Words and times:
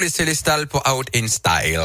Les 0.00 0.10
Célestals 0.10 0.68
pour 0.68 0.84
Out 0.88 1.08
in 1.12 1.26
Style. 1.26 1.82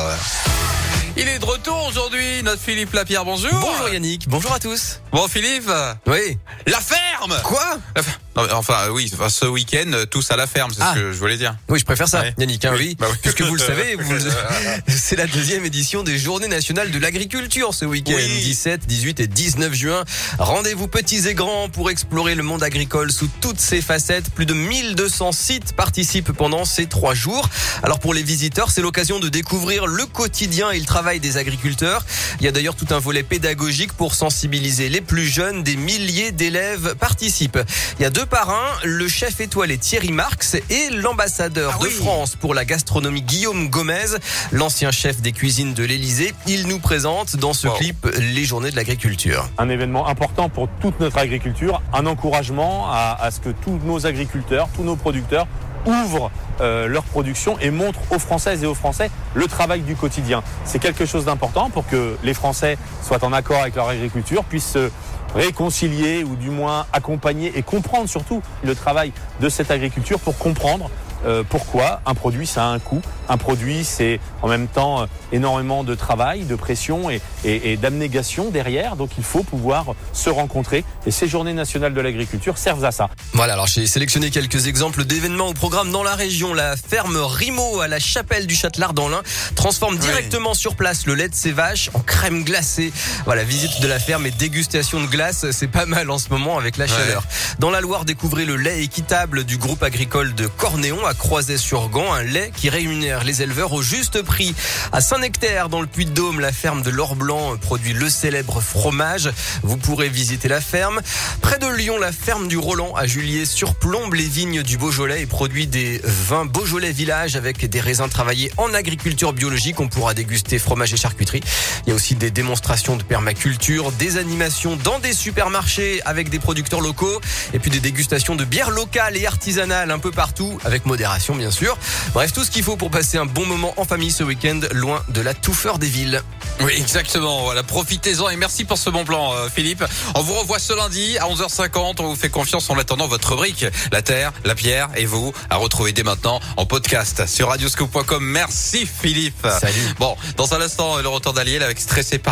Il 1.17 1.27
est 1.27 1.39
de 1.39 1.45
retour 1.45 1.87
aujourd'hui, 1.87 2.43
notre 2.43 2.61
Philippe 2.61 2.93
Lapierre, 2.93 3.25
bonjour. 3.25 3.49
Bonjour 3.59 3.89
Yannick, 3.89 4.29
bonjour 4.29 4.53
à 4.53 4.59
tous. 4.59 4.99
Bon 5.11 5.27
Philippe, 5.27 5.67
Oui. 6.05 6.37
la 6.67 6.79
ferme 6.79 7.35
Quoi? 7.43 7.79
La 7.95 8.03
Non, 8.35 8.43
mais 8.47 8.51
Enfin 8.53 8.89
oui, 8.91 9.11
enfin, 9.13 9.29
ce 9.29 9.45
week-end, 9.45 9.91
euh, 9.93 10.05
tous 10.05 10.31
à 10.31 10.35
la 10.35 10.47
ferme, 10.47 10.71
c'est 10.73 10.81
Ah. 10.81 10.93
ce 10.95 10.99
que 10.99 11.11
je 11.13 11.17
voulais 11.19 11.37
dire. 11.37 11.55
Oui, 11.69 11.79
je 11.79 11.85
préfère 11.85 12.07
ça, 12.07 12.21
Ouais. 12.21 12.33
Yannick, 12.39 12.65
hein, 12.65 12.71
Oui, 12.73 12.79
oui. 12.89 12.97
bah 12.99 13.07
oui. 13.11 13.17
Puisque 13.21 13.41
vous 13.41 13.53
le 13.55 13.61
savez, 13.61 13.95
vous- 13.99 14.13
c'est 14.87 15.15
la 15.15 15.27
deuxième 15.27 15.65
édition 15.65 16.03
des 16.03 16.17
Journées 16.17 16.47
nationales 16.47 16.91
de 16.91 16.97
l'agriculture 16.99 17.73
ce 17.73 17.85
week-end, 17.85 18.13
Oui. 18.15 18.41
17, 18.43 18.87
18 18.87 19.19
et 19.19 19.27
19 19.27 19.73
juin. 19.73 20.03
Rendez-vous 20.39 20.87
petits 20.87 21.27
et 21.27 21.33
grands 21.35 21.69
pour 21.69 21.89
explorer 21.91 22.35
le 22.35 22.43
monde 22.43 22.63
agricole 22.63 23.11
sous 23.11 23.29
toutes 23.41 23.59
ses 23.59 23.81
facettes. 23.81 24.29
Plus 24.31 24.45
de 24.45 24.53
1200 24.53 25.31
sites 25.31 25.73
participent 25.75 26.31
pendant 26.31 26.65
ces 26.65 26.87
trois 26.87 27.13
jours. 27.13 27.47
Alors 27.83 27.99
pour 27.99 28.13
les 28.13 28.23
visiteurs, 28.23 28.71
c'est 28.71 28.81
l'occasion 28.81 29.19
de 29.19 29.29
découvrir 29.29 29.85
le 29.85 30.05
quotidien 30.05 30.71
et 30.71 30.79
le 30.79 30.85
travail 30.85 31.19
des 31.19 31.37
agriculteurs. 31.37 32.05
Il 32.39 32.45
y 32.45 32.47
a 32.47 32.51
d'ailleurs 32.51 32.75
tout 32.75 32.87
un 32.91 32.99
volet 32.99 33.23
pédagogique 33.23 33.93
pour 33.93 34.15
sensibiliser 34.15 34.89
les 34.89 35.01
plus 35.01 35.27
jeunes. 35.27 35.63
Des 35.63 35.75
milliers 35.75 36.31
d'élèves 36.31 36.95
participent. 36.95 37.59
Il 37.99 38.03
y 38.03 38.05
a 38.05 38.09
deux 38.09 38.22
parrains, 38.25 38.71
le 38.83 39.07
chef 39.07 39.39
étoilé 39.39 39.77
Thierry 39.77 40.11
Marx 40.11 40.55
et 40.69 40.89
l'ambassadeur 40.91 41.77
Ah 41.79 41.83
de. 41.83 41.89
France 41.89 42.35
pour 42.35 42.53
la 42.53 42.65
gastronomie 42.65 43.21
Guillaume 43.21 43.69
Gomez, 43.69 44.17
l'ancien 44.51 44.91
chef 44.91 45.21
des 45.21 45.31
cuisines 45.31 45.73
de 45.73 45.83
l'Élysée. 45.83 46.33
Il 46.47 46.67
nous 46.67 46.79
présente 46.79 47.35
dans 47.37 47.53
ce 47.53 47.67
Wow. 47.67 47.75
clip 47.75 48.07
les 48.19 48.45
journées 48.45 48.71
de 48.71 48.75
l'agriculture. 48.75 49.49
un 49.57 49.69
événement 49.69 50.07
important 50.07 50.49
pour 50.49 50.67
toute 50.81 50.99
notre 50.99 51.17
agriculture, 51.17 51.81
un 51.93 52.05
encouragement 52.05 52.91
à, 52.91 53.17
à 53.21 53.31
ce 53.31 53.39
que 53.39 53.49
tous 53.49 53.79
nos 53.85 54.05
agriculteurs, 54.05 54.67
tous 54.75 54.83
nos 54.83 54.95
producteurs 54.95 55.47
ouvrent 55.85 56.31
euh, 56.61 56.87
leur 56.87 57.03
production 57.03 57.57
et 57.59 57.71
montrent 57.71 57.99
aux 58.11 58.19
Françaises 58.19 58.63
et 58.63 58.67
aux 58.67 58.75
Français 58.75 59.09
le 59.33 59.47
travail 59.47 59.81
du 59.81 59.95
quotidien. 59.95 60.43
C'est 60.65 60.79
quelque 60.79 61.05
chose 61.05 61.25
d'important 61.25 61.69
pour 61.69 61.87
que 61.87 62.17
les 62.23 62.33
Français 62.33 62.77
soient 63.01 63.23
en 63.23 63.33
accord 63.33 63.61
avec 63.61 63.75
leur 63.75 63.89
agriculture, 63.89 64.43
puissent 64.43 64.71
se 64.71 64.89
réconcilier 65.35 66.23
ou 66.23 66.35
du 66.35 66.49
moins 66.49 66.85
accompagner 66.93 67.57
et 67.57 67.63
comprendre 67.63 68.07
surtout 68.07 68.41
le 68.63 68.75
travail 68.75 69.11
de 69.39 69.49
cette 69.49 69.71
agriculture 69.71 70.19
pour 70.19 70.37
comprendre 70.37 70.89
euh, 71.25 71.43
pourquoi 71.47 72.01
un 72.05 72.13
produit 72.13 72.47
ça 72.47 72.63
a 72.65 72.67
un 72.67 72.79
coût? 72.79 73.01
Un 73.29 73.37
produit 73.37 73.83
c'est 73.83 74.19
en 74.41 74.47
même 74.47 74.67
temps 74.67 75.01
euh, 75.03 75.05
énormément 75.31 75.83
de 75.83 75.95
travail, 75.95 76.43
de 76.43 76.55
pression 76.55 77.09
et, 77.09 77.21
et- 77.45 77.71
et 77.73 77.77
d'abnégation 77.77 78.49
derrière. 78.49 78.95
Donc 78.95 79.11
il 79.17 79.23
faut 79.23 79.43
pouvoir 79.43 79.85
se 80.13 80.29
rencontrer 80.29 80.83
et 81.05 81.11
ces 81.11 81.27
journées 81.27 81.53
nationales 81.53 81.93
de 81.93 82.01
l'agriculture 82.01 82.57
servent 82.57 82.83
à 82.85 82.91
ça. 82.91 83.09
Voilà, 83.33 83.53
alors 83.53 83.67
j'ai 83.67 83.85
sélectionné 83.87 84.29
quelques 84.31 84.67
exemples 84.67 85.05
d'événements 85.05 85.47
au 85.47 85.53
programme 85.53 85.91
dans 85.91 86.03
la 86.03 86.15
région. 86.15 86.53
La 86.53 86.75
ferme 86.75 87.17
Rimo 87.17 87.79
à 87.79 87.87
la 87.87 87.99
chapelle 87.99 88.47
du 88.47 88.55
Châtelard 88.55 88.93
dans 88.93 89.07
l'Ain 89.09 89.21
transforme 89.55 89.97
directement 89.97 90.53
sur 90.53 90.75
place 90.75 91.05
le 91.05 91.15
lait 91.15 91.29
de 91.29 91.35
ses 91.35 91.51
vaches 91.51 91.89
en 91.93 91.99
crème 91.99 92.43
glacée. 92.43 92.91
Voilà, 93.25 93.43
visite 93.43 93.81
de 93.81 93.87
la 93.87 93.99
ferme 93.99 94.25
et 94.25 94.31
dégustation 94.31 95.01
de 95.01 95.07
glace, 95.07 95.45
c'est 95.51 95.67
pas 95.67 95.85
mal 95.85 96.09
en 96.11 96.17
ce 96.17 96.29
moment 96.29 96.57
avec 96.57 96.77
la 96.77 96.87
chaleur. 96.87 97.23
Dans 97.59 97.69
la 97.71 97.81
Loire, 97.81 98.05
découvrez 98.05 98.45
le 98.45 98.55
lait 98.57 98.83
équitable 98.83 99.43
du 99.43 99.57
groupe 99.57 99.83
agricole 99.83 100.33
de 100.35 100.47
Cornéon 100.47 101.05
à 101.05 101.12
Croisay-sur-Gand, 101.13 102.13
un 102.13 102.23
lait 102.23 102.51
qui 102.55 102.69
rémunère 102.69 103.23
les 103.23 103.41
éleveurs 103.41 103.73
au 103.73 103.81
juste 103.81 104.21
prix. 104.21 104.55
À 104.91 105.01
Saint-Nectaire, 105.01 105.69
dans 105.69 105.81
le 105.81 105.87
Puy-de-Dôme, 105.87 106.39
la 106.39 106.51
ferme 106.51 106.81
de 106.81 106.89
l'Or 106.89 107.15
Blanc 107.15 107.57
produit 107.57 107.93
le 107.93 108.09
célèbre 108.09 108.61
fromage. 108.61 109.29
Vous 109.61 109.77
pourrez 109.77 110.09
visiter 110.09 110.47
la 110.47 110.61
ferme. 110.61 111.01
Près 111.41 111.59
de 111.59 111.67
Lyon, 111.67 111.97
la 111.97 112.11
ferme 112.11 112.47
du 112.47 112.57
Roland 112.57 112.95
à 112.95 113.05
Julier 113.05 113.45
surplombe 113.45 114.13
les 114.13 114.25
vignes 114.25 114.63
du 114.63 114.77
Beaujolais 114.77 115.21
et 115.21 115.25
produit 115.25 115.67
des 115.67 116.01
vins 116.03 116.45
Beaujolais 116.45 116.91
Village 116.91 117.35
avec 117.35 117.69
des 117.69 117.79
raisins 117.79 118.09
travaillés 118.09 118.51
en 118.57 118.73
agriculture 118.73 119.33
biologique. 119.33 119.79
On 119.79 119.87
pourra 119.87 120.13
déguster 120.13 120.59
fromage 120.59 120.93
et 120.93 120.97
charcuterie. 120.97 121.41
Il 121.85 121.89
y 121.89 121.91
a 121.91 121.95
aussi 121.95 122.15
des 122.15 122.31
démonstrations 122.31 122.95
de 122.95 123.03
permaculture, 123.03 123.91
des 123.93 124.17
animations 124.17 124.75
dans 124.83 124.99
des 124.99 125.13
supermarchés 125.13 126.01
avec 126.05 126.29
des 126.29 126.39
producteurs 126.39 126.81
locaux 126.81 127.21
et 127.53 127.59
puis 127.59 127.69
des 127.69 127.79
dégustations 127.79 128.35
de 128.35 128.45
bières 128.45 128.71
locales 128.71 129.17
et 129.17 129.25
artisanales 129.27 129.91
un 129.91 129.99
peu 129.99 130.11
partout 130.11 130.57
avec 130.63 130.85
modération 130.85 131.02
bien 131.37 131.51
sûr. 131.51 131.77
Bref, 132.13 132.33
tout 132.33 132.43
ce 132.43 132.51
qu'il 132.51 132.63
faut 132.63 132.77
pour 132.77 132.89
passer 132.89 133.17
un 133.17 133.25
bon 133.25 133.45
moment 133.45 133.73
en 133.77 133.85
famille 133.85 134.11
ce 134.11 134.23
week-end 134.23 134.59
loin 134.71 135.03
de 135.09 135.21
la 135.21 135.33
touffeur 135.33 135.77
des 135.77 135.87
villes. 135.87 136.21
Oui, 136.61 136.73
exactement. 136.77 137.43
Voilà, 137.43 137.63
profitez-en 137.63 138.29
et 138.29 138.35
merci 138.35 138.63
pour 138.63 138.77
ce 138.77 138.89
bon 138.89 139.03
plan, 139.03 139.33
euh, 139.33 139.49
Philippe. 139.53 139.83
On 140.15 140.21
vous 140.21 140.33
revoit 140.33 140.59
ce 140.59 140.73
lundi 140.73 141.17
à 141.17 141.25
11h50. 141.25 141.95
On 141.99 142.07
vous 142.07 142.15
fait 142.15 142.29
confiance 142.29 142.69
en 142.69 142.77
attendant 142.77 143.07
votre 143.07 143.31
rubrique. 143.31 143.65
La 143.91 144.01
Terre, 144.01 144.31
la 144.45 144.55
Pierre 144.55 144.89
et 144.95 145.05
vous 145.05 145.33
à 145.49 145.57
retrouver 145.57 145.91
dès 145.91 146.03
maintenant 146.03 146.39
en 146.57 146.65
podcast 146.65 147.27
sur 147.27 147.49
radioscope.com. 147.49 148.23
Merci, 148.23 148.85
Philippe. 148.85 149.47
Salut. 149.59 149.95
Bon, 149.99 150.15
dans 150.37 150.53
un 150.53 150.61
instant, 150.61 150.97
le 150.99 151.07
retour 151.09 151.33
d'Aliel 151.33 151.63
avec 151.63 151.79
Stressé 151.79 152.17
par 152.17 152.31